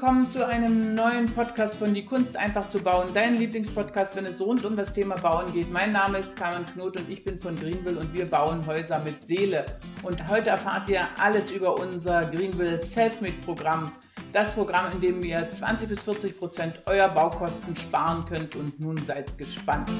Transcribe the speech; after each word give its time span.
willkommen 0.00 0.30
zu 0.30 0.46
einem 0.46 0.94
neuen 0.94 1.26
Podcast 1.26 1.74
von 1.74 1.92
Die 1.92 2.04
Kunst 2.04 2.36
einfach 2.36 2.68
zu 2.68 2.78
bauen. 2.78 3.08
Dein 3.14 3.36
Lieblingspodcast, 3.36 4.14
wenn 4.14 4.26
es 4.26 4.40
rund 4.40 4.64
um 4.64 4.76
das 4.76 4.94
Thema 4.94 5.16
Bauen 5.16 5.52
geht. 5.52 5.72
Mein 5.72 5.90
Name 5.90 6.18
ist 6.18 6.36
Carmen 6.36 6.64
Knot 6.66 6.96
und 7.00 7.10
ich 7.10 7.24
bin 7.24 7.36
von 7.40 7.56
Greenville 7.56 7.98
und 7.98 8.14
wir 8.14 8.26
bauen 8.26 8.64
Häuser 8.64 9.00
mit 9.00 9.24
Seele. 9.24 9.66
Und 10.04 10.28
heute 10.28 10.50
erfahrt 10.50 10.88
ihr 10.88 11.00
alles 11.20 11.50
über 11.50 11.80
unser 11.80 12.24
Greenville 12.26 12.78
Selfmade 12.78 13.34
Programm. 13.44 13.90
Das 14.32 14.52
Programm, 14.52 14.92
in 14.92 15.00
dem 15.00 15.24
ihr 15.24 15.50
20 15.50 15.88
bis 15.88 16.02
40 16.02 16.38
Prozent 16.38 16.74
eurer 16.86 17.08
Baukosten 17.08 17.74
sparen 17.74 18.24
könnt 18.28 18.54
und 18.54 18.78
nun 18.78 18.98
seid 18.98 19.36
gespannt. 19.36 19.90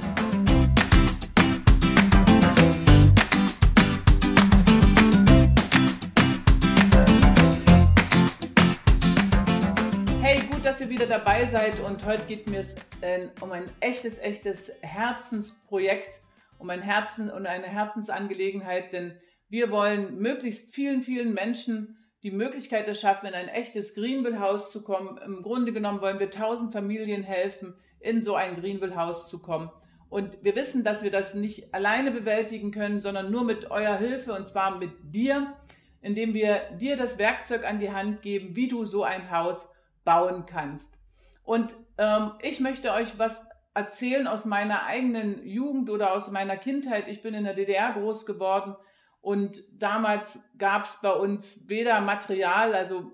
Dass 10.78 10.86
ihr 10.86 10.90
wieder 10.90 11.06
dabei 11.06 11.44
seid 11.44 11.80
und 11.80 12.06
heute 12.06 12.22
geht 12.28 12.48
mir 12.48 12.60
es 12.60 12.76
äh, 13.00 13.26
um 13.40 13.50
ein 13.50 13.64
echtes, 13.80 14.20
echtes 14.20 14.70
Herzensprojekt, 14.80 16.20
um 16.60 16.70
ein 16.70 16.82
Herzen 16.82 17.32
und 17.32 17.46
eine 17.46 17.66
Herzensangelegenheit, 17.66 18.92
denn 18.92 19.18
wir 19.48 19.72
wollen 19.72 20.20
möglichst 20.20 20.72
vielen, 20.72 21.02
vielen 21.02 21.34
Menschen 21.34 21.98
die 22.22 22.30
Möglichkeit 22.30 22.86
erschaffen, 22.86 23.26
in 23.26 23.34
ein 23.34 23.48
echtes 23.48 23.96
Greenville-Haus 23.96 24.70
zu 24.70 24.84
kommen. 24.84 25.18
Im 25.18 25.42
Grunde 25.42 25.72
genommen 25.72 26.00
wollen 26.00 26.20
wir 26.20 26.30
tausend 26.30 26.72
Familien 26.72 27.24
helfen, 27.24 27.74
in 27.98 28.22
so 28.22 28.36
ein 28.36 28.54
Greenville-Haus 28.54 29.28
zu 29.28 29.42
kommen. 29.42 29.72
Und 30.08 30.44
wir 30.44 30.54
wissen, 30.54 30.84
dass 30.84 31.02
wir 31.02 31.10
das 31.10 31.34
nicht 31.34 31.74
alleine 31.74 32.12
bewältigen 32.12 32.70
können, 32.70 33.00
sondern 33.00 33.32
nur 33.32 33.42
mit 33.42 33.72
eurer 33.72 33.98
Hilfe 33.98 34.32
und 34.32 34.46
zwar 34.46 34.78
mit 34.78 34.92
dir, 35.02 35.56
indem 36.02 36.34
wir 36.34 36.60
dir 36.78 36.96
das 36.96 37.18
Werkzeug 37.18 37.66
an 37.66 37.80
die 37.80 37.90
Hand 37.90 38.22
geben, 38.22 38.54
wie 38.54 38.68
du 38.68 38.84
so 38.84 39.02
ein 39.02 39.32
Haus 39.32 39.70
bauen 40.08 40.46
kannst. 40.46 41.02
Und 41.44 41.74
ähm, 41.98 42.32
ich 42.40 42.60
möchte 42.60 42.92
euch 42.92 43.18
was 43.18 43.46
erzählen 43.74 44.26
aus 44.26 44.46
meiner 44.46 44.86
eigenen 44.86 45.46
Jugend 45.46 45.90
oder 45.90 46.14
aus 46.14 46.30
meiner 46.30 46.56
Kindheit. 46.56 47.08
Ich 47.08 47.20
bin 47.20 47.34
in 47.34 47.44
der 47.44 47.52
DDR 47.52 47.92
groß 47.92 48.24
geworden 48.24 48.74
und 49.20 49.62
damals 49.70 50.48
gab 50.56 50.86
es 50.86 50.98
bei 51.02 51.12
uns 51.12 51.68
weder 51.68 52.00
Material, 52.00 52.74
also 52.74 53.12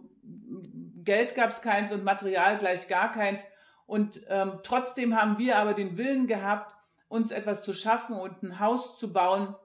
Geld 1.03 1.35
gab 1.35 1.51
es 1.51 1.63
keins 1.63 1.91
und 1.91 2.05
Material 2.05 2.59
gleich 2.59 2.87
gar 2.87 3.11
keins. 3.11 3.45
Und 3.87 4.21
ähm, 4.29 4.61
trotzdem 4.63 5.21
haben 5.21 5.37
wir 5.39 5.59
aber 5.59 5.75
den 5.75 5.99
Willen 5.99 6.29
gehabt, 6.29 6.77
uns 7.09 7.33
etwas 7.33 7.65
zu 7.65 7.75
schaffen 7.75 8.15
und 8.15 8.41
ein 8.45 8.61
Haus 8.61 8.99
zu 8.99 9.13
bauen. 9.13 9.57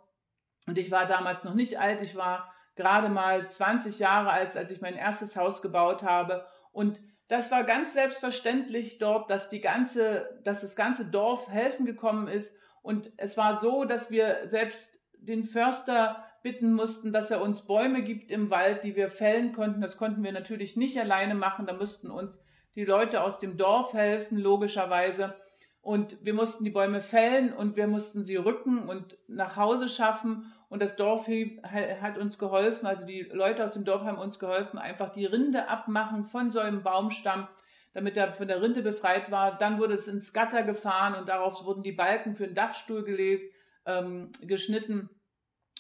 Und 0.65 0.79
ich 0.79 0.89
war 0.89 1.05
damals 1.05 1.43
noch 1.43 1.53
nicht 1.53 1.79
alt, 1.79 2.01
ich 2.01 2.15
war 2.15 2.51
gerade 2.75 3.09
mal 3.09 3.47
20 3.47 3.99
Jahre 3.99 4.31
alt, 4.31 4.57
als 4.57 4.71
ich 4.71 4.81
mein 4.81 4.95
erstes 4.95 5.35
Haus 5.35 5.61
gebaut 5.61 6.01
habe. 6.01 6.47
Und 6.71 7.01
das 7.29 7.51
war 7.51 7.63
ganz 7.63 7.93
selbstverständlich 7.93 8.97
dort, 8.97 9.29
dass 9.29 9.49
die 9.49 9.61
ganze, 9.61 10.41
dass 10.43 10.61
das 10.61 10.75
ganze 10.75 11.05
Dorf 11.05 11.47
helfen 11.47 11.85
gekommen 11.85 12.27
ist. 12.27 12.57
Und 12.81 13.11
es 13.17 13.37
war 13.37 13.57
so, 13.57 13.85
dass 13.85 14.09
wir 14.09 14.39
selbst 14.45 14.99
den 15.13 15.43
Förster 15.43 16.25
bitten 16.41 16.73
mussten, 16.73 17.13
dass 17.13 17.29
er 17.29 17.41
uns 17.41 17.67
Bäume 17.67 18.01
gibt 18.01 18.31
im 18.31 18.49
Wald, 18.49 18.83
die 18.83 18.95
wir 18.95 19.09
fällen 19.09 19.53
konnten. 19.53 19.79
Das 19.79 19.97
konnten 19.97 20.23
wir 20.23 20.31
natürlich 20.31 20.75
nicht 20.75 20.99
alleine 20.99 21.35
machen. 21.35 21.67
Da 21.67 21.73
mussten 21.73 22.09
uns 22.09 22.43
die 22.73 22.85
Leute 22.85 23.21
aus 23.21 23.37
dem 23.37 23.57
Dorf 23.57 23.93
helfen, 23.93 24.39
logischerweise. 24.39 25.35
Und 25.81 26.17
wir 26.25 26.33
mussten 26.33 26.63
die 26.63 26.71
Bäume 26.71 26.99
fällen 26.99 27.53
und 27.53 27.75
wir 27.75 27.85
mussten 27.85 28.23
sie 28.23 28.37
rücken 28.37 28.89
und 28.89 29.17
nach 29.27 29.55
Hause 29.55 29.87
schaffen. 29.87 30.51
Und 30.69 30.83
das 30.83 30.95
Dorf 30.95 31.27
hat 31.27 32.17
uns 32.19 32.37
geholfen, 32.37 32.85
also 32.85 33.05
die 33.05 33.23
Leute 33.23 33.65
aus 33.65 33.73
dem 33.73 33.85
Dorf 33.85 34.03
haben 34.03 34.19
uns 34.19 34.37
geholfen, 34.37 34.77
einfach 34.77 35.11
die 35.11 35.25
Rinde 35.25 35.67
abmachen 35.67 36.25
von 36.25 36.51
so 36.51 36.59
einem 36.59 36.83
Baumstamm, 36.83 37.47
damit 37.93 38.15
er 38.17 38.33
von 38.33 38.47
der 38.47 38.61
Rinde 38.61 38.83
befreit 38.83 39.31
war. 39.31 39.57
Dann 39.57 39.79
wurde 39.79 39.95
es 39.95 40.07
ins 40.07 40.31
Gatter 40.31 40.61
gefahren 40.61 41.15
und 41.15 41.27
darauf 41.27 41.65
wurden 41.65 41.81
die 41.81 41.91
Balken 41.91 42.35
für 42.35 42.45
den 42.45 42.53
Dachstuhl 42.53 43.03
gelegt, 43.03 43.51
ähm, 43.87 44.31
geschnitten. 44.41 45.09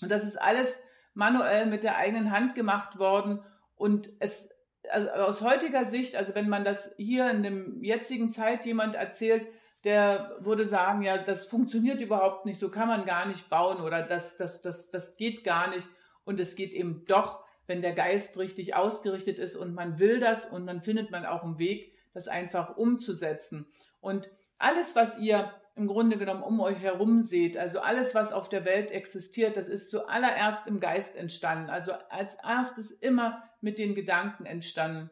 Und 0.01 0.09
das 0.09 0.23
ist 0.23 0.41
alles 0.41 0.81
manuell 1.13 1.67
mit 1.67 1.83
der 1.83 1.97
eigenen 1.97 2.31
Hand 2.31 2.55
gemacht 2.55 2.97
worden. 2.97 3.43
Und 3.75 4.09
es, 4.19 4.49
also 4.89 5.09
aus 5.09 5.41
heutiger 5.41 5.85
Sicht, 5.85 6.15
also 6.15 6.33
wenn 6.33 6.49
man 6.49 6.63
das 6.63 6.95
hier 6.97 7.29
in 7.29 7.43
dem 7.43 7.83
jetzigen 7.83 8.31
Zeit 8.31 8.65
jemand 8.65 8.95
erzählt, 8.95 9.47
der 9.83 10.35
würde 10.39 10.65
sagen, 10.65 11.01
ja, 11.03 11.17
das 11.17 11.45
funktioniert 11.45 12.01
überhaupt 12.01 12.45
nicht, 12.45 12.59
so 12.59 12.69
kann 12.69 12.87
man 12.87 13.05
gar 13.05 13.25
nicht 13.25 13.49
bauen 13.49 13.81
oder 13.81 14.01
das, 14.01 14.37
das, 14.37 14.61
das, 14.61 14.91
das 14.91 15.15
geht 15.15 15.43
gar 15.43 15.69
nicht. 15.69 15.87
Und 16.25 16.39
es 16.39 16.55
geht 16.55 16.73
eben 16.73 17.05
doch, 17.05 17.43
wenn 17.65 17.81
der 17.81 17.93
Geist 17.93 18.37
richtig 18.37 18.75
ausgerichtet 18.75 19.39
ist 19.39 19.55
und 19.55 19.73
man 19.73 19.99
will 19.99 20.19
das 20.19 20.45
und 20.45 20.67
dann 20.67 20.81
findet 20.81 21.11
man 21.11 21.25
auch 21.25 21.43
einen 21.43 21.59
Weg, 21.59 21.93
das 22.13 22.27
einfach 22.27 22.77
umzusetzen. 22.77 23.71
Und 24.01 24.29
alles, 24.57 24.95
was 24.95 25.17
ihr 25.19 25.53
im 25.75 25.87
Grunde 25.87 26.17
genommen 26.17 26.43
um 26.43 26.59
euch 26.59 26.79
herum 26.79 27.21
seht, 27.21 27.57
also 27.57 27.79
alles, 27.79 28.13
was 28.13 28.33
auf 28.33 28.49
der 28.49 28.65
Welt 28.65 28.91
existiert, 28.91 29.55
das 29.55 29.69
ist 29.69 29.89
zuallererst 29.91 30.67
im 30.67 30.81
Geist 30.81 31.15
entstanden, 31.15 31.69
also 31.69 31.93
als 32.09 32.35
erstes 32.43 32.91
immer 32.91 33.43
mit 33.61 33.79
den 33.79 33.95
Gedanken 33.95 34.45
entstanden. 34.45 35.09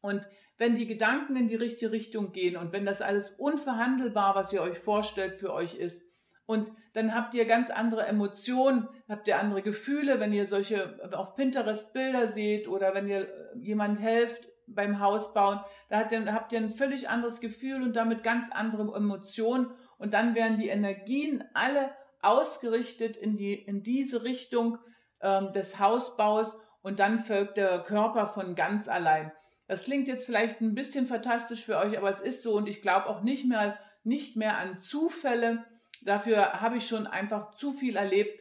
Und 0.00 0.26
wenn 0.62 0.76
die 0.76 0.86
Gedanken 0.86 1.34
in 1.34 1.48
die 1.48 1.56
richtige 1.56 1.90
Richtung 1.90 2.30
gehen 2.30 2.56
und 2.56 2.72
wenn 2.72 2.86
das 2.86 3.02
alles 3.02 3.30
unverhandelbar, 3.30 4.36
was 4.36 4.52
ihr 4.52 4.62
euch 4.62 4.78
vorstellt, 4.78 5.34
für 5.34 5.52
euch 5.52 5.74
ist, 5.74 6.08
und 6.46 6.70
dann 6.92 7.16
habt 7.16 7.34
ihr 7.34 7.46
ganz 7.46 7.70
andere 7.70 8.06
Emotionen, 8.06 8.86
habt 9.08 9.26
ihr 9.26 9.40
andere 9.40 9.62
Gefühle, 9.62 10.20
wenn 10.20 10.32
ihr 10.32 10.46
solche 10.46 11.00
auf 11.16 11.34
Pinterest 11.34 11.92
Bilder 11.92 12.28
seht 12.28 12.68
oder 12.68 12.94
wenn 12.94 13.08
ihr 13.08 13.26
jemand 13.56 13.98
helft 13.98 14.46
beim 14.68 15.00
Hausbauen, 15.00 15.58
da 15.88 15.98
habt 15.98 16.12
ihr, 16.12 16.32
habt 16.32 16.52
ihr 16.52 16.58
ein 16.58 16.70
völlig 16.70 17.08
anderes 17.08 17.40
Gefühl 17.40 17.82
und 17.82 17.96
damit 17.96 18.22
ganz 18.22 18.52
andere 18.52 18.94
Emotionen 18.94 19.66
und 19.98 20.14
dann 20.14 20.36
werden 20.36 20.58
die 20.58 20.68
Energien 20.68 21.42
alle 21.54 21.90
ausgerichtet 22.20 23.16
in, 23.16 23.36
die, 23.36 23.54
in 23.54 23.82
diese 23.82 24.22
Richtung 24.22 24.78
ähm, 25.22 25.52
des 25.54 25.80
Hausbaus 25.80 26.56
und 26.82 27.00
dann 27.00 27.18
folgt 27.18 27.56
der 27.56 27.80
Körper 27.80 28.28
von 28.28 28.54
ganz 28.54 28.86
allein. 28.88 29.32
Das 29.66 29.84
klingt 29.84 30.08
jetzt 30.08 30.26
vielleicht 30.26 30.60
ein 30.60 30.74
bisschen 30.74 31.06
fantastisch 31.06 31.64
für 31.64 31.78
euch, 31.78 31.96
aber 31.96 32.10
es 32.10 32.20
ist 32.20 32.42
so 32.42 32.56
und 32.56 32.68
ich 32.68 32.82
glaube 32.82 33.06
auch 33.06 33.22
nicht 33.22 33.46
mehr, 33.46 33.78
nicht 34.04 34.36
mehr 34.36 34.58
an 34.58 34.80
Zufälle. 34.80 35.64
Dafür 36.02 36.60
habe 36.60 36.76
ich 36.76 36.86
schon 36.86 37.06
einfach 37.06 37.54
zu 37.54 37.72
viel 37.72 37.96
erlebt. 37.96 38.40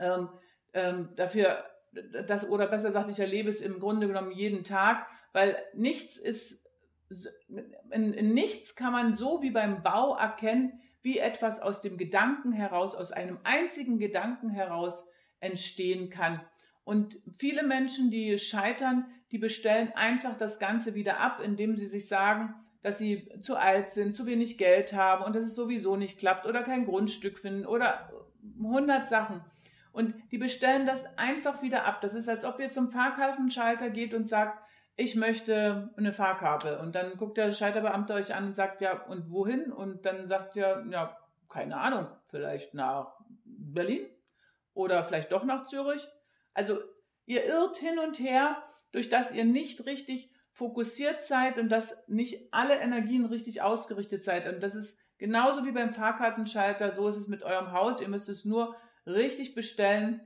Ähm, 0.00 0.28
ähm, 0.72 1.10
dafür, 1.14 1.64
das, 2.26 2.48
oder 2.48 2.66
besser 2.66 2.88
gesagt, 2.88 3.08
ich 3.08 3.20
erlebe 3.20 3.50
es 3.50 3.60
im 3.60 3.78
Grunde 3.78 4.06
genommen 4.06 4.32
jeden 4.32 4.64
Tag, 4.64 5.06
weil 5.32 5.56
nichts 5.74 6.16
ist, 6.16 6.66
in, 7.90 8.12
in 8.12 8.34
nichts 8.34 8.74
kann 8.74 8.92
man 8.92 9.14
so 9.14 9.42
wie 9.42 9.50
beim 9.50 9.82
Bau 9.82 10.16
erkennen, 10.16 10.80
wie 11.02 11.18
etwas 11.18 11.60
aus 11.60 11.82
dem 11.82 11.98
Gedanken 11.98 12.50
heraus, 12.52 12.94
aus 12.94 13.12
einem 13.12 13.38
einzigen 13.44 13.98
Gedanken 13.98 14.48
heraus 14.48 15.06
entstehen 15.38 16.08
kann. 16.08 16.40
Und 16.82 17.18
viele 17.38 17.62
Menschen, 17.62 18.10
die 18.10 18.38
scheitern, 18.38 19.06
die 19.34 19.38
bestellen 19.38 19.92
einfach 19.96 20.38
das 20.38 20.60
Ganze 20.60 20.94
wieder 20.94 21.18
ab, 21.18 21.40
indem 21.42 21.76
sie 21.76 21.88
sich 21.88 22.06
sagen, 22.06 22.54
dass 22.82 22.98
sie 22.98 23.28
zu 23.40 23.56
alt 23.56 23.90
sind, 23.90 24.14
zu 24.14 24.26
wenig 24.26 24.58
Geld 24.58 24.92
haben 24.92 25.24
und 25.24 25.34
dass 25.34 25.44
es 25.44 25.56
sowieso 25.56 25.96
nicht 25.96 26.20
klappt 26.20 26.46
oder 26.46 26.62
kein 26.62 26.86
Grundstück 26.86 27.40
finden 27.40 27.66
oder 27.66 28.12
100 28.60 29.08
Sachen. 29.08 29.44
Und 29.90 30.14
die 30.30 30.38
bestellen 30.38 30.86
das 30.86 31.18
einfach 31.18 31.62
wieder 31.62 31.84
ab. 31.84 32.00
Das 32.00 32.14
ist, 32.14 32.28
als 32.28 32.44
ob 32.44 32.60
ihr 32.60 32.70
zum 32.70 32.92
Fahrkartenschalter 32.92 33.90
geht 33.90 34.14
und 34.14 34.28
sagt, 34.28 34.56
ich 34.94 35.16
möchte 35.16 35.92
eine 35.96 36.12
Fahrkarte. 36.12 36.78
Und 36.78 36.94
dann 36.94 37.16
guckt 37.16 37.36
der 37.36 37.50
Schalterbeamte 37.50 38.14
euch 38.14 38.36
an 38.36 38.46
und 38.46 38.54
sagt, 38.54 38.82
ja, 38.82 39.02
und 39.02 39.32
wohin? 39.32 39.72
Und 39.72 40.06
dann 40.06 40.28
sagt 40.28 40.54
ihr, 40.54 40.86
ja, 40.92 41.18
keine 41.48 41.78
Ahnung, 41.78 42.06
vielleicht 42.28 42.72
nach 42.72 43.18
Berlin 43.44 44.06
oder 44.74 45.02
vielleicht 45.02 45.32
doch 45.32 45.42
nach 45.42 45.64
Zürich. 45.64 46.06
Also 46.52 46.78
ihr 47.26 47.44
irrt 47.46 47.78
hin 47.78 47.98
und 47.98 48.20
her, 48.20 48.62
durch 48.94 49.08
das 49.08 49.32
ihr 49.32 49.44
nicht 49.44 49.86
richtig 49.86 50.30
fokussiert 50.52 51.24
seid 51.24 51.58
und 51.58 51.68
dass 51.68 52.06
nicht 52.06 52.52
alle 52.52 52.76
Energien 52.76 53.24
richtig 53.24 53.60
ausgerichtet 53.60 54.22
seid. 54.22 54.46
Und 54.46 54.62
das 54.62 54.76
ist 54.76 55.00
genauso 55.18 55.64
wie 55.64 55.72
beim 55.72 55.92
Fahrkartenschalter, 55.92 56.92
so 56.92 57.08
ist 57.08 57.16
es 57.16 57.26
mit 57.26 57.42
eurem 57.42 57.72
Haus. 57.72 58.00
Ihr 58.00 58.08
müsst 58.08 58.28
es 58.28 58.44
nur 58.44 58.76
richtig 59.04 59.54
bestellen 59.54 60.20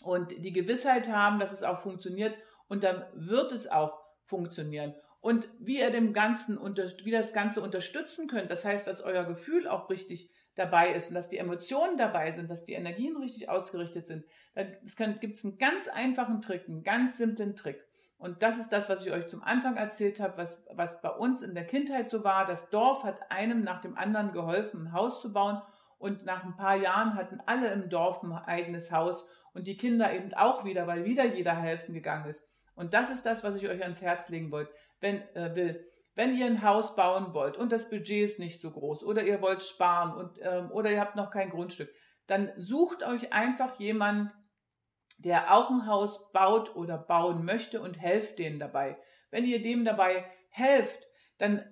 und 0.00 0.30
die 0.30 0.52
Gewissheit 0.52 1.08
haben, 1.08 1.40
dass 1.40 1.52
es 1.52 1.64
auch 1.64 1.80
funktioniert 1.80 2.36
und 2.68 2.84
dann 2.84 3.04
wird 3.14 3.50
es 3.50 3.68
auch 3.68 4.00
funktionieren. 4.22 4.94
Und 5.20 5.48
wie 5.58 5.80
ihr 5.80 5.90
dem 5.90 6.12
Ganzen, 6.12 6.56
wie 7.02 7.10
das 7.10 7.32
Ganze 7.32 7.60
unterstützen 7.60 8.28
könnt, 8.28 8.52
das 8.52 8.64
heißt, 8.64 8.86
dass 8.86 9.00
euer 9.00 9.24
Gefühl 9.24 9.66
auch 9.66 9.90
richtig 9.90 10.30
dabei 10.54 10.92
ist 10.94 11.08
und 11.08 11.14
dass 11.14 11.28
die 11.28 11.38
Emotionen 11.38 11.96
dabei 11.96 12.30
sind, 12.30 12.48
dass 12.48 12.64
die 12.64 12.74
Energien 12.74 13.16
richtig 13.16 13.48
ausgerichtet 13.48 14.06
sind, 14.06 14.24
dann 14.54 15.18
gibt 15.20 15.36
es 15.36 15.44
einen 15.44 15.58
ganz 15.58 15.88
einfachen 15.88 16.40
Trick, 16.40 16.68
einen 16.68 16.84
ganz 16.84 17.18
simplen 17.18 17.56
Trick. 17.56 17.87
Und 18.18 18.42
das 18.42 18.58
ist 18.58 18.72
das, 18.72 18.88
was 18.88 19.06
ich 19.06 19.12
euch 19.12 19.28
zum 19.28 19.44
Anfang 19.44 19.76
erzählt 19.76 20.18
habe, 20.18 20.36
was, 20.36 20.66
was 20.74 21.00
bei 21.02 21.10
uns 21.10 21.42
in 21.42 21.54
der 21.54 21.66
Kindheit 21.66 22.10
so 22.10 22.24
war. 22.24 22.44
Das 22.44 22.68
Dorf 22.68 23.04
hat 23.04 23.30
einem 23.30 23.62
nach 23.62 23.80
dem 23.80 23.96
anderen 23.96 24.32
geholfen, 24.32 24.88
ein 24.88 24.92
Haus 24.92 25.22
zu 25.22 25.32
bauen. 25.32 25.62
Und 25.98 26.26
nach 26.26 26.44
ein 26.44 26.56
paar 26.56 26.76
Jahren 26.76 27.14
hatten 27.14 27.40
alle 27.46 27.72
im 27.72 27.88
Dorf 27.88 28.22
ein 28.22 28.32
eigenes 28.32 28.92
Haus 28.92 29.26
und 29.52 29.66
die 29.66 29.76
Kinder 29.76 30.12
eben 30.12 30.34
auch 30.34 30.64
wieder, 30.64 30.86
weil 30.86 31.04
wieder 31.04 31.24
jeder 31.24 31.54
helfen 31.54 31.94
gegangen 31.94 32.26
ist. 32.26 32.48
Und 32.74 32.94
das 32.94 33.10
ist 33.10 33.26
das, 33.26 33.42
was 33.42 33.56
ich 33.56 33.68
euch 33.68 33.82
ans 33.82 34.02
Herz 34.02 34.28
legen 34.28 34.52
wollt, 34.52 34.68
wenn, 35.00 35.20
äh, 35.34 35.54
will. 35.54 35.84
Wenn 36.14 36.36
ihr 36.36 36.46
ein 36.46 36.62
Haus 36.62 36.96
bauen 36.96 37.34
wollt 37.34 37.56
und 37.56 37.70
das 37.70 37.90
Budget 37.90 38.24
ist 38.24 38.40
nicht 38.40 38.60
so 38.60 38.70
groß 38.70 39.04
oder 39.04 39.22
ihr 39.22 39.40
wollt 39.40 39.62
sparen 39.62 40.12
und, 40.14 40.38
ähm, 40.42 40.70
oder 40.72 40.90
ihr 40.90 41.00
habt 41.00 41.16
noch 41.16 41.30
kein 41.30 41.50
Grundstück, 41.50 41.90
dann 42.26 42.52
sucht 42.56 43.02
euch 43.04 43.32
einfach 43.32 43.78
jemanden, 43.78 44.32
der 45.18 45.54
auch 45.54 45.70
ein 45.70 45.86
Haus 45.86 46.32
baut 46.32 46.74
oder 46.74 46.96
bauen 46.96 47.44
möchte 47.44 47.80
und 47.80 48.00
helft 48.00 48.38
denen 48.38 48.58
dabei. 48.58 48.98
Wenn 49.30 49.44
ihr 49.44 49.60
dem 49.60 49.84
dabei 49.84 50.24
helft, 50.50 51.06
dann 51.38 51.64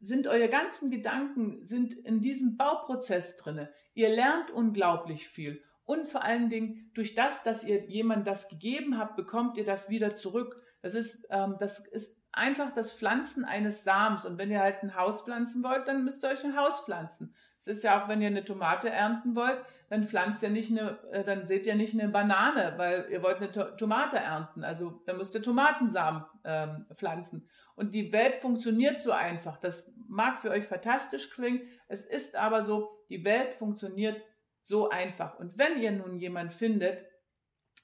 sind 0.00 0.26
eure 0.26 0.48
ganzen 0.48 0.90
Gedanken 0.90 1.62
sind 1.62 1.92
in 1.92 2.20
diesem 2.20 2.56
Bauprozess 2.56 3.36
drinne. 3.36 3.72
Ihr 3.94 4.08
lernt 4.08 4.50
unglaublich 4.50 5.28
viel 5.28 5.62
und 5.84 6.06
vor 6.06 6.22
allen 6.22 6.48
Dingen 6.48 6.90
durch 6.94 7.14
das, 7.14 7.42
dass 7.42 7.64
ihr 7.64 7.84
jemand 7.86 8.26
das 8.26 8.48
gegeben 8.48 8.96
habt, 8.96 9.16
bekommt 9.16 9.56
ihr 9.56 9.64
das 9.64 9.90
wieder 9.90 10.14
zurück. 10.14 10.62
Das 10.82 10.94
ist, 10.94 11.26
ähm, 11.30 11.56
das 11.58 11.86
ist 11.86 12.22
einfach 12.32 12.72
das 12.72 12.92
Pflanzen 12.92 13.44
eines 13.44 13.82
Samens. 13.84 14.24
Und 14.24 14.38
wenn 14.38 14.50
ihr 14.50 14.60
halt 14.60 14.82
ein 14.82 14.94
Haus 14.94 15.22
pflanzen 15.22 15.62
wollt, 15.62 15.88
dann 15.88 16.04
müsst 16.04 16.24
ihr 16.24 16.30
euch 16.30 16.44
ein 16.44 16.56
Haus 16.56 16.84
pflanzen. 16.84 17.34
Es 17.60 17.66
ist 17.66 17.84
ja 17.84 18.02
auch, 18.02 18.08
wenn 18.08 18.22
ihr 18.22 18.28
eine 18.28 18.44
Tomate 18.44 18.88
ernten 18.88 19.36
wollt, 19.36 19.62
dann 19.90 20.04
pflanzt 20.04 20.42
ihr 20.42 20.48
nicht 20.48 20.70
eine, 20.70 20.98
äh, 21.12 21.24
dann 21.24 21.44
seht 21.44 21.66
ihr 21.66 21.74
nicht 21.74 21.92
eine 21.92 22.08
Banane, 22.08 22.74
weil 22.76 23.06
ihr 23.10 23.22
wollt 23.22 23.36
eine 23.36 23.50
Tomate 23.50 24.16
ernten. 24.16 24.64
Also 24.64 25.02
dann 25.04 25.18
müsst 25.18 25.34
ihr 25.34 25.42
Tomatensamen 25.42 26.24
ähm, 26.44 26.86
pflanzen. 26.94 27.48
Und 27.76 27.94
die 27.94 28.12
Welt 28.12 28.36
funktioniert 28.36 29.00
so 29.00 29.12
einfach. 29.12 29.58
Das 29.58 29.92
mag 30.08 30.38
für 30.38 30.50
euch 30.50 30.66
fantastisch 30.66 31.30
klingen. 31.30 31.60
Es 31.86 32.06
ist 32.06 32.34
aber 32.34 32.64
so, 32.64 32.90
die 33.10 33.24
Welt 33.24 33.52
funktioniert 33.54 34.20
so 34.62 34.88
einfach. 34.88 35.38
Und 35.38 35.58
wenn 35.58 35.80
ihr 35.80 35.92
nun 35.92 36.16
jemand 36.16 36.54
findet, 36.54 37.04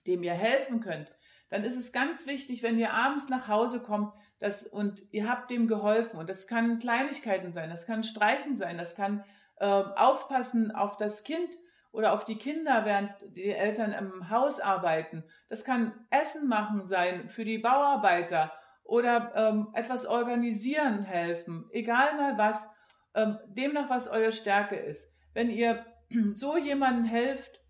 dem 0.07 0.23
ihr 0.23 0.35
helfen 0.35 0.81
könnt, 0.81 1.13
dann 1.49 1.65
ist 1.65 1.77
es 1.77 1.93
ganz 1.93 2.27
wichtig, 2.27 2.63
wenn 2.63 2.79
ihr 2.79 2.93
abends 2.93 3.29
nach 3.29 3.49
Hause 3.49 3.81
kommt 3.81 4.13
das, 4.39 4.65
und 4.65 5.03
ihr 5.13 5.29
habt 5.29 5.51
dem 5.51 5.69
geholfen. 5.69 6.19
Und 6.19 6.29
das 6.29 6.47
kann 6.47 6.79
Kleinigkeiten 6.79 7.53
sein, 7.53 7.71
das 7.71 7.87
kann 7.87 8.05
Streichen 8.05 8.55
sein, 8.55 8.79
das 8.79 8.97
kann 8.97 9.25
Aufpassen 9.65 10.71
auf 10.71 10.97
das 10.97 11.25
Kind 11.25 11.55
oder 11.93 12.13
auf 12.13 12.25
die 12.25 12.37
Kinder, 12.37 12.85
während 12.85 13.11
die 13.35 13.51
Eltern 13.51 13.93
im 13.93 14.29
Haus 14.29 14.61
arbeiten. 14.61 15.25
Das 15.49 15.65
kann 15.65 15.95
Essen 16.11 16.47
machen 16.47 16.85
sein 16.85 17.29
für 17.31 17.45
die 17.45 17.59
Bauarbeiter 17.59 18.53
oder 18.85 19.33
ähm, 19.35 19.69
etwas 19.73 20.07
organisieren 20.07 21.03
helfen, 21.03 21.69
egal 21.73 22.17
mal 22.17 22.39
was, 22.39 22.69
ähm, 23.15 23.39
demnach 23.47 23.89
was 23.89 24.09
eure 24.09 24.31
Stärke 24.33 24.77
ist. 24.77 25.11
Wenn 25.33 25.51
ihr 25.51 25.85
so 26.35 26.57
jemandem 26.57 27.05
helft, 27.05 27.61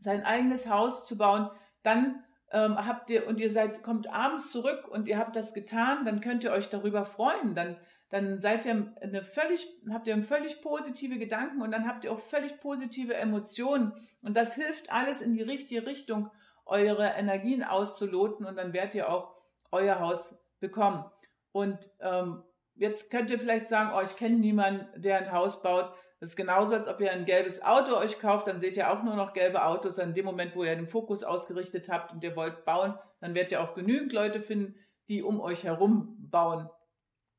sein 0.00 0.24
eigenes 0.24 0.68
Haus 0.68 1.06
zu 1.06 1.18
bauen, 1.18 1.50
dann 1.82 2.24
ähm, 2.52 2.76
habt 2.76 3.10
ihr 3.10 3.26
und 3.26 3.40
ihr 3.40 3.50
seid 3.50 3.82
kommt 3.82 4.08
abends 4.08 4.50
zurück 4.50 4.88
und 4.88 5.08
ihr 5.08 5.18
habt 5.18 5.36
das 5.36 5.54
getan, 5.54 6.04
dann 6.04 6.20
könnt 6.20 6.44
ihr 6.44 6.52
euch 6.52 6.68
darüber 6.68 7.04
freuen. 7.04 7.54
Dann 7.54 7.76
dann 8.10 8.40
seid 8.40 8.66
ihr 8.66 8.92
eine 9.00 9.22
völlig 9.22 9.66
habt 9.90 10.08
ihr 10.08 10.22
völlig 10.24 10.60
positive 10.62 11.16
Gedanken 11.16 11.62
und 11.62 11.70
dann 11.70 11.86
habt 11.86 12.04
ihr 12.04 12.12
auch 12.12 12.18
völlig 12.18 12.58
positive 12.58 13.14
Emotionen 13.14 13.92
und 14.20 14.36
das 14.36 14.56
hilft 14.56 14.90
alles 14.90 15.20
in 15.20 15.32
die 15.32 15.42
richtige 15.42 15.86
Richtung, 15.86 16.30
eure 16.66 17.06
Energien 17.06 17.62
auszuloten 17.62 18.44
und 18.46 18.56
dann 18.56 18.72
werdet 18.72 18.96
ihr 18.96 19.08
auch 19.08 19.34
euer 19.70 20.00
Haus 20.00 20.44
bekommen. 20.58 21.04
Und 21.52 21.78
ähm, 22.00 22.42
jetzt 22.74 23.10
könnt 23.10 23.30
ihr 23.30 23.38
vielleicht 23.38 23.68
sagen, 23.68 23.90
oh, 23.94 24.00
ich 24.00 24.16
kenne 24.16 24.36
niemanden, 24.36 25.00
der 25.00 25.18
ein 25.18 25.32
Haus 25.32 25.62
baut. 25.62 25.92
Das 26.20 26.30
ist 26.30 26.36
genauso, 26.36 26.74
als 26.74 26.86
ob 26.86 27.00
ihr 27.00 27.10
ein 27.10 27.24
gelbes 27.24 27.62
Auto 27.62 27.96
euch 27.96 28.20
kauft, 28.20 28.46
dann 28.46 28.60
seht 28.60 28.76
ihr 28.76 28.90
auch 28.90 29.02
nur 29.02 29.16
noch 29.16 29.32
gelbe 29.32 29.64
Autos. 29.64 29.96
In 29.96 30.12
dem 30.12 30.26
Moment, 30.26 30.54
wo 30.54 30.62
ihr 30.62 30.76
den 30.76 30.86
Fokus 30.86 31.24
ausgerichtet 31.24 31.88
habt 31.88 32.12
und 32.12 32.22
ihr 32.22 32.36
wollt 32.36 32.66
bauen, 32.66 32.98
dann 33.20 33.34
werdet 33.34 33.52
ihr 33.52 33.62
auch 33.62 33.74
genügend 33.74 34.12
Leute 34.12 34.42
finden, 34.42 34.74
die 35.08 35.22
um 35.22 35.40
euch 35.40 35.64
herum 35.64 36.16
bauen. 36.30 36.68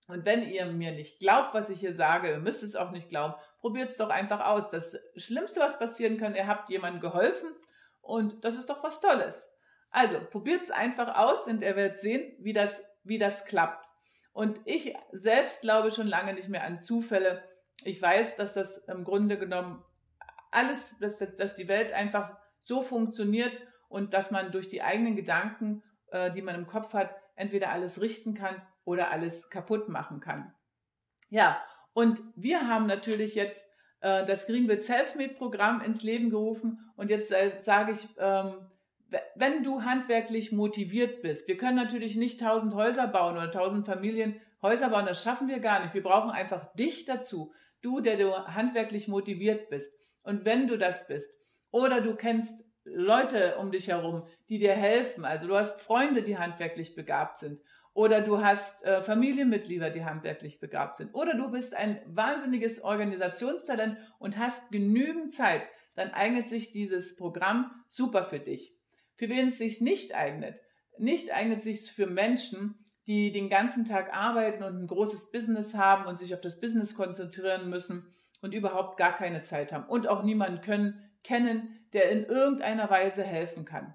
Und 0.07 0.25
wenn 0.25 0.49
ihr 0.49 0.65
mir 0.65 0.91
nicht 0.91 1.19
glaubt, 1.19 1.53
was 1.53 1.69
ich 1.69 1.79
hier 1.79 1.93
sage, 1.93 2.31
ihr 2.31 2.39
müsst 2.39 2.63
es 2.63 2.75
auch 2.75 2.89
nicht 2.89 3.07
glauben, 3.07 3.35
probiert 3.59 3.91
es 3.91 3.97
doch 3.97 4.09
einfach 4.09 4.45
aus. 4.45 4.71
Das 4.71 4.97
Schlimmste, 5.15 5.59
was 5.59 5.77
passieren 5.77 6.17
kann, 6.17 6.35
ihr 6.35 6.47
habt 6.47 6.69
jemandem 6.71 7.01
geholfen 7.01 7.49
und 8.01 8.43
das 8.43 8.57
ist 8.57 8.69
doch 8.69 8.83
was 8.83 8.99
Tolles. 8.99 9.49
Also 9.91 10.17
probiert 10.31 10.63
es 10.63 10.71
einfach 10.71 11.15
aus 11.15 11.45
und 11.45 11.61
ihr 11.61 11.75
werdet 11.75 11.99
sehen, 11.99 12.33
wie 12.39 12.53
das, 12.53 12.81
wie 13.03 13.19
das 13.19 13.45
klappt. 13.45 13.87
Und 14.33 14.59
ich 14.65 14.95
selbst 15.11 15.61
glaube 15.61 15.91
schon 15.91 16.07
lange 16.07 16.33
nicht 16.33 16.49
mehr 16.49 16.63
an 16.63 16.81
Zufälle 16.81 17.43
ich 17.85 18.01
weiß, 18.01 18.35
dass 18.35 18.53
das 18.53 18.77
im 18.87 19.03
Grunde 19.03 19.37
genommen 19.37 19.83
alles, 20.51 20.97
dass, 20.99 21.19
dass 21.35 21.55
die 21.55 21.67
Welt 21.67 21.93
einfach 21.93 22.35
so 22.61 22.81
funktioniert 22.81 23.53
und 23.89 24.13
dass 24.13 24.31
man 24.31 24.51
durch 24.51 24.69
die 24.69 24.81
eigenen 24.81 25.15
Gedanken, 25.15 25.83
äh, 26.11 26.31
die 26.31 26.41
man 26.41 26.55
im 26.55 26.67
Kopf 26.67 26.93
hat, 26.93 27.15
entweder 27.35 27.71
alles 27.71 28.01
richten 28.01 28.33
kann 28.33 28.61
oder 28.83 29.11
alles 29.11 29.49
kaputt 29.49 29.89
machen 29.89 30.19
kann. 30.19 30.53
Ja, 31.29 31.61
und 31.93 32.21
wir 32.35 32.67
haben 32.67 32.87
natürlich 32.87 33.35
jetzt 33.35 33.67
äh, 34.01 34.25
das 34.25 34.47
Greenville 34.47 34.81
Selfmade 34.81 35.33
Programm 35.33 35.81
ins 35.81 36.03
Leben 36.03 36.29
gerufen 36.29 36.91
und 36.95 37.09
jetzt 37.09 37.31
äh, 37.31 37.59
sage 37.61 37.93
ich, 37.93 38.07
ähm, 38.17 38.53
wenn 39.35 39.63
du 39.63 39.83
handwerklich 39.83 40.51
motiviert 40.51 41.21
bist, 41.21 41.47
wir 41.47 41.57
können 41.57 41.75
natürlich 41.75 42.15
nicht 42.15 42.39
tausend 42.39 42.73
Häuser 42.73 43.07
bauen 43.07 43.35
oder 43.35 43.51
tausend 43.51 43.85
Familien 43.85 44.39
Häuser 44.61 44.89
bauen, 44.89 45.05
das 45.05 45.23
schaffen 45.23 45.47
wir 45.47 45.59
gar 45.59 45.81
nicht. 45.81 45.93
Wir 45.93 46.03
brauchen 46.03 46.29
einfach 46.29 46.71
dich 46.75 47.05
dazu, 47.05 47.51
Du, 47.81 47.99
der 47.99 48.17
du 48.17 48.33
handwerklich 48.33 49.07
motiviert 49.07 49.69
bist. 49.69 50.07
Und 50.23 50.45
wenn 50.45 50.67
du 50.67 50.77
das 50.77 51.07
bist, 51.07 51.47
oder 51.71 52.01
du 52.01 52.15
kennst 52.15 52.65
Leute 52.83 53.57
um 53.57 53.71
dich 53.71 53.87
herum, 53.87 54.27
die 54.49 54.59
dir 54.59 54.73
helfen, 54.73 55.25
also 55.25 55.47
du 55.47 55.55
hast 55.55 55.81
Freunde, 55.81 56.23
die 56.23 56.37
handwerklich 56.37 56.95
begabt 56.95 57.37
sind, 57.37 57.59
oder 57.93 58.21
du 58.21 58.43
hast 58.43 58.85
äh, 58.85 59.01
Familienmitglieder, 59.01 59.89
die 59.89 60.05
handwerklich 60.05 60.59
begabt 60.59 60.97
sind, 60.97 61.13
oder 61.13 61.35
du 61.35 61.51
bist 61.51 61.75
ein 61.75 62.01
wahnsinniges 62.05 62.83
Organisationstalent 62.83 63.97
und 64.19 64.37
hast 64.37 64.71
genügend 64.71 65.33
Zeit, 65.33 65.63
dann 65.95 66.11
eignet 66.11 66.47
sich 66.47 66.71
dieses 66.71 67.15
Programm 67.15 67.71
super 67.87 68.23
für 68.23 68.39
dich. 68.39 68.77
Für 69.15 69.29
wen 69.29 69.47
es 69.47 69.57
sich 69.57 69.81
nicht 69.81 70.15
eignet, 70.15 70.59
nicht 70.97 71.33
eignet 71.33 71.61
sich 71.63 71.91
für 71.91 72.07
Menschen, 72.07 72.90
die 73.11 73.33
den 73.33 73.49
ganzen 73.49 73.83
Tag 73.83 74.13
arbeiten 74.15 74.63
und 74.63 74.83
ein 74.83 74.87
großes 74.87 75.31
Business 75.31 75.73
haben 75.73 76.05
und 76.05 76.17
sich 76.17 76.33
auf 76.33 76.39
das 76.39 76.61
Business 76.61 76.95
konzentrieren 76.95 77.69
müssen 77.69 78.07
und 78.41 78.53
überhaupt 78.53 78.95
gar 78.95 79.11
keine 79.11 79.43
Zeit 79.43 79.73
haben 79.73 79.83
und 79.83 80.07
auch 80.07 80.23
niemanden 80.23 80.61
können, 80.61 81.11
kennen, 81.21 81.77
der 81.91 82.09
in 82.09 82.23
irgendeiner 82.23 82.89
Weise 82.89 83.23
helfen 83.23 83.65
kann. 83.65 83.93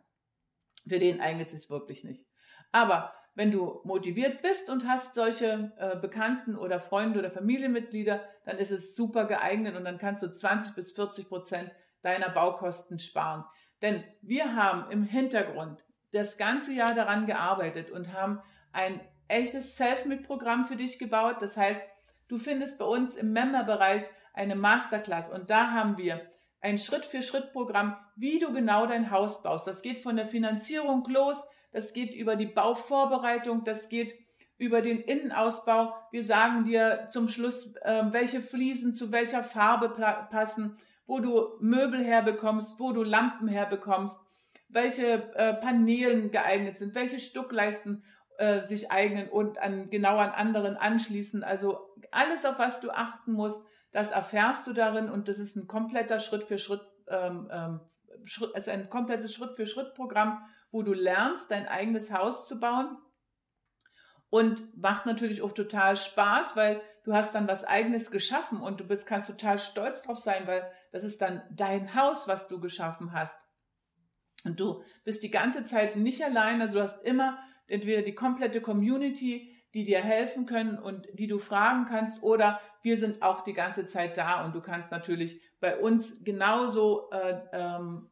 Für 0.87 0.99
den 0.99 1.23
eignet 1.23 1.47
es 1.47 1.63
sich 1.63 1.71
wirklich 1.71 2.05
nicht. 2.05 2.27
Aber 2.73 3.15
wenn 3.35 3.51
du 3.51 3.81
motiviert 3.85 4.43
bist 4.43 4.69
und 4.69 4.87
hast 4.87 5.15
solche 5.15 5.73
äh, 5.79 5.97
Bekannten 5.97 6.55
oder 6.55 6.79
Freunde 6.79 7.19
oder 7.19 7.31
Familienmitglieder, 7.31 8.23
dann 8.45 8.59
ist 8.59 8.71
es 8.71 8.95
super 8.95 9.25
geeignet 9.25 9.77
und 9.77 9.87
dann 9.87 9.97
kannst 9.97 10.23
du 10.23 10.31
20 10.31 10.75
bis 10.75 10.93
40 10.93 11.27
Prozent 11.27 11.71
deiner 12.03 12.29
Baukosten 12.29 12.99
sparen. 12.99 13.47
Denn 13.81 14.05
wir 14.21 14.55
haben 14.55 14.91
im 14.91 15.05
Hintergrund 15.05 15.87
das 16.13 16.37
ganze 16.37 16.75
Jahr 16.75 16.95
daran 16.95 17.25
gearbeitet 17.25 17.91
und 17.91 18.13
haben 18.13 18.43
ein 18.77 19.01
echtes 19.29 19.77
Self-Made-Programm 19.77 20.67
für 20.67 20.77
dich 20.77 20.99
gebaut. 20.99 21.37
Das 21.41 21.57
heißt, 21.57 21.85
du 22.29 22.39
findest 22.39 22.79
bei 22.79 22.85
uns 22.85 23.17
im 23.17 23.33
Member-Bereich 23.33 24.05
eine 24.35 24.55
Masterclass 24.55 25.31
und 25.31 25.51
da 25.51 25.73
haben 25.73 25.97
wir 25.99 26.21
ein 26.61 26.79
Schritt-für-Schritt-Programm, 26.79 27.97
wie 28.17 28.39
du 28.39 28.53
genau 28.53 28.87
dein 28.87 29.11
Haus 29.11 29.43
baust. 29.43 29.67
Das 29.67 29.83
geht 29.83 29.99
von 29.99 30.17
der 30.17 30.27
Finanzierung 30.27 31.05
los, 31.09 31.49
das 31.73 31.93
geht 31.93 32.15
über 32.15 32.37
die 32.37 32.47
Bauvorbereitung, 32.47 33.65
das 33.65 33.89
geht 33.89 34.15
über 34.59 34.81
den 34.81 35.01
Innenausbau. 35.01 35.95
Wir 36.11 36.25
sagen 36.25 36.65
dir 36.65 37.09
zum 37.11 37.29
Schluss, 37.29 37.77
äh, 37.77 38.05
welche 38.11 38.41
Fliesen 38.41 38.95
zu 38.95 39.13
welcher 39.13 39.43
Farbe 39.43 39.91
passen, 40.31 40.79
wo 41.07 41.21
du 41.21 41.57
Möbel 41.61 42.05
herbekommst, 42.05 42.81
wo 42.81 42.93
du 42.93 43.03
Lampen 43.03 43.49
herbekommst, 43.49 44.19
welche 44.69 45.33
äh, 45.35 45.55
Paneelen 45.55 46.31
geeignet 46.31 46.77
sind, 46.77 46.95
welche 46.95 47.21
Stuckleisten 47.21 48.03
äh, 48.39 48.65
sich 48.65 48.91
eignen 48.91 49.29
und 49.29 49.59
an, 49.59 49.91
genau 49.91 50.19
an 50.19 50.31
anderen 50.31 50.77
anschließen. 50.77 51.43
Also 51.45 51.95
alles, 52.11 52.45
auf 52.45 52.59
was 52.59 52.81
du 52.81 52.91
achten 52.91 53.33
musst, 53.33 53.67
das 53.93 54.11
erfährst 54.11 54.67
du 54.67 54.73
darin 54.73 55.09
und 55.09 55.29
das 55.29 55.39
ist 55.39 55.57
ein 55.57 55.67
kompletter 55.67 56.19
Schritt 56.19 56.45
für 56.45 56.59
Schritt, 56.59 56.83
ähm, 57.09 57.49
ähm, 57.51 57.81
Schritt 58.25 58.55
ist 58.57 58.69
ein 58.69 58.91
komplettes 58.91 59.33
Schritt 59.33 59.57
für 59.57 59.67
Schritt 59.67 59.95
Programm, 59.95 60.45
wo 60.71 60.83
du 60.83 60.93
lernst, 60.93 61.51
dein 61.51 61.67
eigenes 61.67 62.13
Haus 62.13 62.47
zu 62.47 62.61
bauen. 62.61 62.99
Und 64.29 64.77
macht 64.77 65.07
natürlich 65.07 65.41
auch 65.41 65.53
total 65.53 65.97
Spaß, 65.97 66.57
weil 66.57 66.83
du 67.05 67.15
hast 67.15 67.35
dann 67.35 67.49
was 67.49 67.65
eigenes 67.65 68.11
geschaffen 68.11 68.61
und 68.61 68.81
du 68.81 68.85
bist, 68.85 69.07
kannst 69.07 69.29
total 69.29 69.57
stolz 69.57 70.03
drauf 70.03 70.19
sein, 70.19 70.47
weil 70.47 70.71
das 70.93 71.05
ist 71.05 71.23
dann 71.23 71.43
dein 71.51 71.95
Haus, 71.95 72.27
was 72.27 72.49
du 72.49 72.61
geschaffen 72.61 73.13
hast. 73.13 73.41
Und 74.45 74.61
du 74.61 74.83
bist 75.05 75.23
die 75.23 75.31
ganze 75.31 75.65
Zeit 75.65 75.97
nicht 75.97 76.23
allein, 76.23 76.61
also 76.61 76.75
du 76.75 76.83
hast 76.83 77.03
immer 77.05 77.39
entweder 77.67 78.03
die 78.03 78.15
komplette 78.15 78.61
Community, 78.61 79.53
die 79.75 79.85
dir 79.85 80.01
helfen 80.01 80.47
können 80.47 80.79
und 80.79 81.07
die 81.13 81.27
du 81.27 81.39
fragen 81.39 81.87
kannst, 81.87 82.23
oder 82.23 82.61
wir 82.83 82.97
sind 82.97 83.23
auch 83.23 83.45
die 83.45 83.53
ganze 83.53 83.87
Zeit 83.87 84.17
da 84.17 84.45
und 84.45 84.55
du 84.55 84.61
kannst 84.61 84.91
natürlich 84.91 85.41
bei 85.61 85.79
uns 85.79 86.25
genauso 86.25 87.11
äh, 87.11 87.41
ähm, 87.53 88.11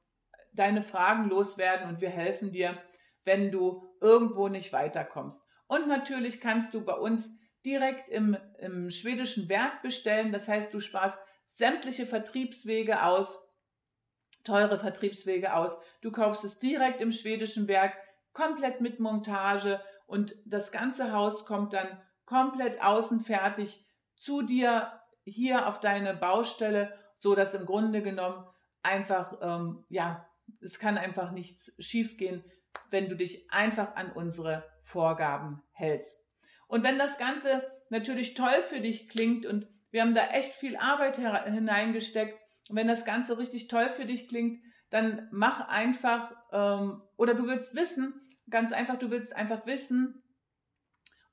deine 0.53 0.83
Fragen 0.83 1.29
loswerden 1.29 1.89
und 1.89 2.01
wir 2.01 2.11
helfen 2.11 2.53
dir, 2.53 2.77
wenn 3.25 3.51
du 3.51 3.89
irgendwo 4.01 4.49
nicht 4.49 4.73
weiterkommst. 4.73 5.43
Und 5.67 5.89
natürlich 5.89 6.41
kannst 6.41 6.75
du 6.75 6.85
bei 6.85 6.95
uns 6.95 7.41
direkt 7.65 8.09
im, 8.11 8.37
im 8.59 8.91
schwedischen 8.91 9.49
Werk 9.49 9.83
bestellen. 9.83 10.33
Das 10.33 10.49
heißt, 10.49 10.73
du 10.75 10.81
sparst 10.81 11.19
sämtliche 11.47 12.07
Vertriebswege 12.07 13.03
aus, 13.03 13.39
teure 14.45 14.79
Vertriebswege 14.79 15.55
aus. 15.55 15.77
Du 16.03 16.13
kaufst 16.13 16.45
es 16.45 16.59
direkt 16.59 17.01
im 17.01 17.13
schwedischen 17.13 17.67
Werk, 17.69 17.97
komplett 18.35 18.81
mit 18.83 19.01
Montage 19.01 19.81
und 20.07 20.35
das 20.45 20.71
ganze 20.71 21.13
Haus 21.13 21.47
kommt 21.47 21.73
dann 21.73 22.01
komplett 22.27 22.83
außen 22.83 23.21
fertig 23.21 23.85
zu 24.17 24.43
dir 24.43 25.01
hier 25.25 25.67
auf 25.67 25.81
deine 25.81 26.15
Baustelle, 26.15 26.93
so 27.19 27.35
dass 27.35 27.55
im 27.55 27.65
Grunde 27.65 28.03
genommen 28.03 28.45
einfach, 28.83 29.39
ähm, 29.41 29.85
ja, 29.89 30.29
es 30.61 30.79
kann 30.79 30.99
einfach 30.99 31.31
nichts 31.31 31.73
schiefgehen, 31.79 32.45
wenn 32.91 33.09
du 33.09 33.17
dich 33.17 33.51
einfach 33.51 33.97
an 33.97 34.13
unsere 34.13 34.69
Vorgaben 34.83 35.63
hältst. 35.73 36.23
Und 36.67 36.85
wenn 36.85 36.99
das 36.99 37.19
Ganze 37.19 37.67
natürlich 37.89 38.35
toll 38.35 38.63
für 38.69 38.81
dich 38.81 39.09
klingt 39.09 39.47
und 39.47 39.67
wir 39.91 40.03
haben 40.03 40.15
da 40.15 40.27
echt 40.29 40.53
viel 40.53 40.77
Arbeit 40.77 41.17
hineingesteckt, 41.17 42.39
und 42.69 42.77
wenn 42.77 42.89
das 42.89 43.05
Ganze 43.05 43.39
richtig 43.39 43.69
toll 43.69 43.89
für 43.91 44.07
dich 44.07 44.29
klingt, 44.29 44.63
dann 44.95 45.27
mach 45.33 45.67
einfach, 45.67 46.31
ähm, 46.53 47.03
oder 47.17 47.35
du 47.35 47.49
willst 47.49 47.75
wissen, 47.75 48.15
ganz 48.49 48.71
einfach, 48.71 48.97
du 48.97 49.11
willst 49.11 49.35
einfach 49.35 49.67
wissen, 49.67 50.23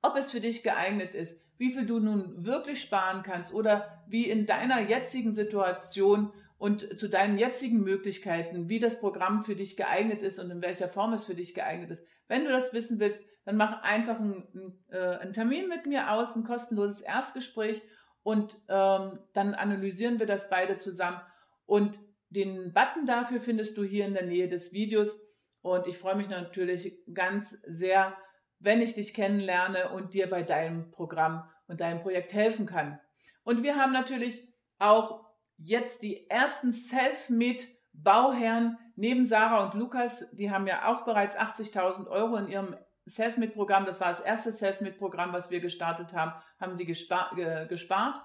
ob 0.02 0.16
es 0.16 0.32
für 0.32 0.42
dich 0.42 0.64
geeignet 0.64 1.14
ist, 1.14 1.46
wie 1.60 1.72
viel 1.72 1.86
du 1.86 2.00
nun 2.00 2.44
wirklich 2.44 2.82
sparen 2.82 3.22
kannst 3.22 3.54
oder 3.54 4.04
wie 4.08 4.28
in 4.28 4.48
deiner 4.48 4.82
jetzigen 4.82 5.36
Situation 5.36 6.34
und 6.58 7.00
zu 7.00 7.08
deinen 7.08 7.38
jetzigen 7.38 7.84
Möglichkeiten, 7.84 8.68
wie 8.68 8.80
das 8.80 9.00
Programm 9.00 9.44
für 9.44 9.56
dich 9.56 9.78
geeignet 9.78 10.24
ist 10.24 10.40
und 10.40 10.50
in 10.50 10.64
welcher 10.64 10.90
Form 10.90 11.14
es 11.14 11.26
für 11.26 11.36
dich 11.36 11.54
geeignet 11.54 11.92
ist. 11.92 12.04
Wenn 12.28 12.46
du 12.46 12.50
das 12.50 12.74
wissen 12.74 13.00
willst, 13.00 13.24
dann 13.46 13.58
mach 13.58 13.84
einfach 13.84 14.20
einen, 14.20 14.84
äh, 14.90 15.18
einen 15.18 15.34
Termin 15.34 15.68
mit 15.68 15.86
mir 15.86 16.10
aus, 16.10 16.36
ein 16.36 16.46
kostenloses 16.46 17.02
Erstgespräch 17.02 17.84
und 18.24 18.58
ähm, 18.70 19.20
dann 19.34 19.54
analysieren 19.54 20.18
wir 20.18 20.26
das 20.26 20.50
beide 20.50 20.78
zusammen. 20.78 21.22
Und 21.68 22.00
den 22.32 22.74
Button 22.74 23.06
dafür 23.06 23.40
findest 23.40 23.78
du 23.78 23.84
hier 23.84 24.06
in 24.06 24.14
der 24.14 24.26
Nähe 24.26 24.50
des 24.50 24.74
Videos. 24.74 25.20
Und 25.62 25.86
ich 25.86 25.98
freue 25.98 26.16
mich 26.16 26.30
natürlich 26.30 26.98
ganz 27.14 27.52
sehr, 27.68 28.18
wenn 28.60 28.82
ich 28.82 28.96
dich 28.96 29.14
kennenlerne 29.14 29.90
und 29.90 30.14
dir 30.14 30.30
bei 30.30 30.42
deinem 30.42 30.90
Programm 30.92 31.48
und 31.68 31.82
deinem 31.82 32.02
Projekt 32.02 32.34
helfen 32.34 32.66
kann. 32.66 33.00
Und 33.44 33.64
wir 33.64 33.76
haben 33.76 33.92
natürlich 33.92 34.48
auch 34.80 35.26
jetzt 35.58 36.02
die 36.04 36.30
ersten 36.30 36.74
Self-Made 36.74 37.64
Bauherren 37.94 38.78
neben 38.96 39.26
Sarah 39.26 39.66
und 39.66 39.74
Lukas, 39.74 40.26
die 40.32 40.50
haben 40.52 40.68
ja 40.68 40.88
auch 40.88 41.04
bereits 41.04 41.38
80.000 41.38 42.08
Euro 42.08 42.38
in 42.38 42.48
ihrem 42.48 42.76
Self-Made-Programm, 43.08 43.86
das 43.86 44.00
war 44.00 44.10
das 44.10 44.22
erste 44.22 44.52
Self-Made-Programm, 44.52 45.34
was 45.34 45.50
wir 45.50 45.60
gestartet 45.60 46.14
haben, 46.14 46.34
haben 46.60 46.78
die 46.78 46.86
gespart. 46.86 48.22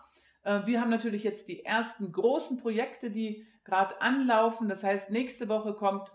Äh, 0.47 0.67
wir 0.67 0.81
haben 0.81 0.91
natürlich 0.91 1.25
jetzt 1.25 1.49
die 1.49 1.65
ersten 1.65 2.13
großen 2.13 2.59
Projekte, 2.59 3.11
die 3.11 3.47
gerade 3.65 4.01
anlaufen. 4.01 4.69
Das 4.69 4.85
heißt, 4.85 5.11
nächste 5.11 5.49
Woche 5.49 5.75
kommt 5.75 6.13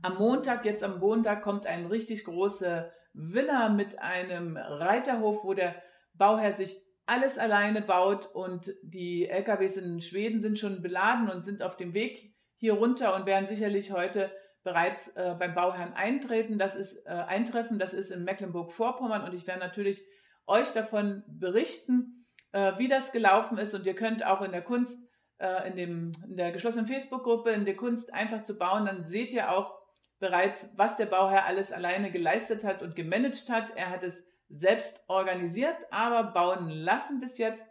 am 0.00 0.16
Montag, 0.16 0.64
jetzt 0.64 0.82
am 0.82 0.98
Montag, 0.98 1.42
kommt 1.42 1.66
eine 1.66 1.90
richtig 1.90 2.24
große 2.24 2.90
Villa 3.12 3.68
mit 3.68 3.98
einem 4.00 4.56
Reiterhof, 4.56 5.44
wo 5.44 5.54
der 5.54 5.80
Bauherr 6.14 6.52
sich 6.52 6.82
alles 7.04 7.36
alleine 7.36 7.82
baut 7.82 8.26
und 8.26 8.72
die 8.82 9.28
LKWs 9.28 9.76
in 9.76 10.00
Schweden 10.00 10.40
sind 10.40 10.58
schon 10.58 10.82
beladen 10.82 11.28
und 11.28 11.44
sind 11.44 11.62
auf 11.62 11.76
dem 11.76 11.94
Weg 11.94 12.34
hier 12.56 12.74
runter 12.74 13.14
und 13.14 13.26
werden 13.26 13.46
sicherlich 13.46 13.92
heute 13.92 14.30
bereits 14.62 15.08
äh, 15.16 15.34
beim 15.38 15.54
Bauherrn 15.54 15.92
eintreten. 15.92 16.58
Das 16.58 16.74
ist 16.74 17.04
äh, 17.06 17.10
eintreffen, 17.10 17.78
das 17.78 17.92
ist 17.92 18.10
in 18.10 18.24
Mecklenburg-Vorpommern 18.24 19.24
und 19.24 19.34
ich 19.34 19.46
werde 19.46 19.60
natürlich 19.60 20.02
euch 20.46 20.72
davon 20.72 21.24
berichten, 21.26 22.21
äh, 22.52 22.72
wie 22.78 22.88
das 22.88 23.12
gelaufen 23.12 23.58
ist 23.58 23.74
und 23.74 23.86
ihr 23.86 23.94
könnt 23.94 24.24
auch 24.24 24.42
in 24.42 24.52
der 24.52 24.62
Kunst, 24.62 25.08
äh, 25.38 25.68
in, 25.68 25.76
dem, 25.76 26.12
in 26.28 26.36
der 26.36 26.52
geschlossenen 26.52 26.86
Facebook-Gruppe, 26.86 27.50
in 27.50 27.64
der 27.64 27.76
Kunst 27.76 28.12
einfach 28.14 28.42
zu 28.42 28.58
bauen, 28.58 28.86
dann 28.86 29.04
seht 29.04 29.32
ihr 29.32 29.50
auch 29.50 29.74
bereits, 30.18 30.70
was 30.76 30.96
der 30.96 31.06
Bauherr 31.06 31.46
alles 31.46 31.72
alleine 31.72 32.12
geleistet 32.12 32.64
hat 32.64 32.82
und 32.82 32.94
gemanagt 32.94 33.50
hat. 33.50 33.76
Er 33.76 33.90
hat 33.90 34.04
es 34.04 34.28
selbst 34.48 35.00
organisiert, 35.08 35.76
aber 35.90 36.32
bauen 36.32 36.70
lassen 36.70 37.20
bis 37.20 37.38
jetzt. 37.38 37.66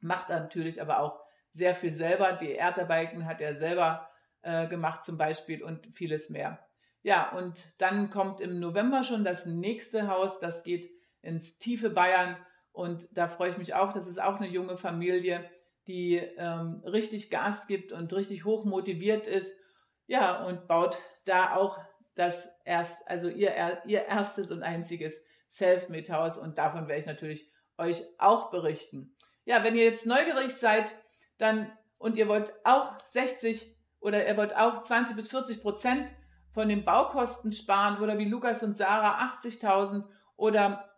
Macht 0.00 0.28
natürlich 0.28 0.80
aber 0.80 1.00
auch 1.00 1.20
sehr 1.52 1.74
viel 1.74 1.90
selber. 1.90 2.34
Die 2.34 2.52
Erdterbalken 2.52 3.26
hat 3.26 3.40
er 3.40 3.54
selber 3.54 4.08
äh, 4.42 4.68
gemacht 4.68 5.04
zum 5.04 5.18
Beispiel 5.18 5.64
und 5.64 5.88
vieles 5.94 6.30
mehr. 6.30 6.64
Ja, 7.02 7.30
und 7.32 7.64
dann 7.78 8.10
kommt 8.10 8.40
im 8.40 8.60
November 8.60 9.02
schon 9.02 9.24
das 9.24 9.46
nächste 9.46 10.08
Haus. 10.08 10.40
Das 10.40 10.62
geht 10.62 10.90
ins 11.22 11.58
tiefe 11.58 11.90
Bayern. 11.90 12.36
Und 12.78 13.08
da 13.10 13.26
freue 13.26 13.50
ich 13.50 13.58
mich 13.58 13.74
auch. 13.74 13.92
Das 13.92 14.06
ist 14.06 14.22
auch 14.22 14.36
eine 14.36 14.46
junge 14.46 14.76
Familie, 14.76 15.50
die 15.88 16.14
ähm, 16.14 16.80
richtig 16.84 17.28
Gas 17.28 17.66
gibt 17.66 17.90
und 17.90 18.12
richtig 18.12 18.44
hoch 18.44 18.64
motiviert 18.64 19.26
ist. 19.26 19.60
Ja, 20.06 20.44
und 20.46 20.68
baut 20.68 20.96
da 21.24 21.56
auch 21.56 21.80
das 22.14 22.60
erst, 22.64 23.08
also 23.08 23.28
ihr, 23.28 23.82
ihr 23.84 24.04
erstes 24.04 24.52
und 24.52 24.62
einziges 24.62 25.20
Self-Made-Haus 25.50 26.38
und 26.38 26.56
davon 26.56 26.86
werde 26.86 27.00
ich 27.00 27.06
natürlich 27.06 27.50
euch 27.78 28.04
auch 28.16 28.52
berichten. 28.52 29.12
Ja, 29.44 29.64
wenn 29.64 29.74
ihr 29.74 29.82
jetzt 29.82 30.06
neugierig 30.06 30.54
seid, 30.54 30.94
dann 31.36 31.72
und 31.98 32.16
ihr 32.16 32.28
wollt 32.28 32.52
auch 32.62 32.96
60 33.06 33.74
oder 33.98 34.24
ihr 34.24 34.36
wollt 34.36 34.54
auch 34.54 34.84
20 34.84 35.16
bis 35.16 35.26
40 35.26 35.62
Prozent 35.62 36.08
von 36.52 36.68
den 36.68 36.84
Baukosten 36.84 37.50
sparen 37.50 38.00
oder 38.00 38.18
wie 38.18 38.24
Lukas 38.24 38.62
und 38.62 38.76
Sarah 38.76 39.36
80.000 39.36 40.04
oder 40.36 40.88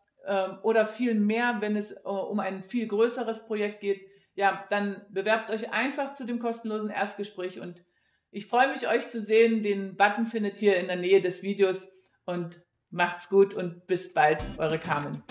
oder 0.63 0.87
viel 0.87 1.15
mehr, 1.15 1.57
wenn 1.61 1.77
es 1.77 1.93
äh, 1.93 2.09
um 2.09 2.41
ein 2.41 2.63
viel 2.63 2.87
größeres 2.87 3.47
Projekt 3.47 3.81
geht, 3.81 4.03
ja, 4.35 4.61
dann 4.71 5.03
bewerbt 5.11 5.51
euch 5.51 5.73
einfach 5.73 6.15
zu 6.15 6.25
dem 6.25 6.39
kostenlosen 6.39 6.91
Erstgespräch 6.91 7.61
und 7.61 7.83
ich 8.31 8.47
freue 8.47 8.73
mich, 8.73 8.87
euch 8.89 9.09
zu 9.09 9.21
sehen. 9.21 9.63
Den 9.63 9.97
Button 9.97 10.25
findet 10.25 10.63
ihr 10.63 10.77
in 10.77 10.87
der 10.87 10.97
Nähe 10.97 11.21
des 11.21 11.43
Videos 11.43 11.89
und 12.27 12.63
macht's 12.91 13.29
gut 13.29 13.55
und 13.55 13.87
bis 13.87 14.15
bald, 14.15 14.47
eure 14.59 14.79
Carmen. 14.79 15.23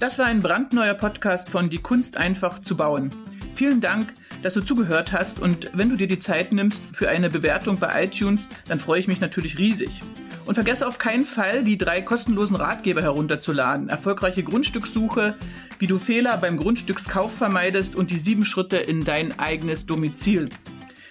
Das 0.00 0.18
war 0.18 0.26
ein 0.26 0.42
brandneuer 0.42 0.94
Podcast 0.94 1.48
von 1.48 1.70
Die 1.70 1.78
Kunst 1.78 2.16
einfach 2.16 2.60
zu 2.60 2.76
bauen. 2.76 3.10
Vielen 3.54 3.80
Dank, 3.80 4.12
dass 4.42 4.54
du 4.54 4.60
zugehört 4.60 5.12
hast 5.12 5.40
und 5.40 5.76
wenn 5.76 5.88
du 5.88 5.96
dir 5.96 6.08
die 6.08 6.18
Zeit 6.18 6.52
nimmst 6.52 6.84
für 6.94 7.08
eine 7.08 7.30
Bewertung 7.30 7.78
bei 7.78 8.04
iTunes, 8.04 8.48
dann 8.68 8.80
freue 8.80 9.00
ich 9.00 9.08
mich 9.08 9.20
natürlich 9.20 9.58
riesig. 9.58 10.02
Und 10.44 10.54
vergesse 10.54 10.86
auf 10.86 10.98
keinen 10.98 11.24
Fall, 11.24 11.64
die 11.64 11.78
drei 11.78 12.02
kostenlosen 12.02 12.56
Ratgeber 12.56 13.02
herunterzuladen. 13.02 13.88
Erfolgreiche 13.88 14.42
Grundstückssuche, 14.42 15.34
wie 15.78 15.86
du 15.86 15.98
Fehler 15.98 16.36
beim 16.36 16.56
Grundstückskauf 16.56 17.32
vermeidest 17.32 17.94
und 17.94 18.10
die 18.10 18.18
sieben 18.18 18.44
Schritte 18.44 18.76
in 18.76 19.04
dein 19.04 19.38
eigenes 19.38 19.86
Domizil. 19.86 20.48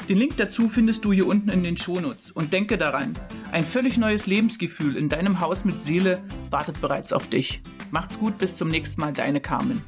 Den 0.09 0.17
Link 0.17 0.35
dazu 0.37 0.67
findest 0.67 1.05
du 1.05 1.13
hier 1.13 1.27
unten 1.27 1.49
in 1.49 1.63
den 1.63 1.77
Shownotes. 1.77 2.31
Und 2.31 2.51
denke 2.51 2.77
daran, 2.77 3.13
ein 3.51 3.65
völlig 3.65 3.97
neues 3.97 4.27
Lebensgefühl 4.27 4.97
in 4.97 5.07
deinem 5.07 5.39
Haus 5.39 5.63
mit 5.63 5.83
Seele 5.83 6.21
wartet 6.49 6.81
bereits 6.81 7.13
auf 7.13 7.29
dich. 7.29 7.61
Macht's 7.91 8.19
gut, 8.19 8.37
bis 8.37 8.57
zum 8.57 8.67
nächsten 8.67 8.99
Mal, 8.99 9.13
deine 9.13 9.39
Carmen. 9.39 9.81